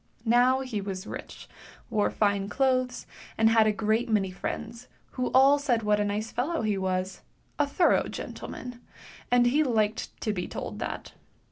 [0.25, 1.47] Now he was rich,
[1.91, 3.05] wore fine clothes,
[3.37, 7.21] and had a great many friends, who all said what a nice fellow he was—
[7.59, 8.81] a thorough gentleman—
[9.31, 11.13] and he liked to be told that.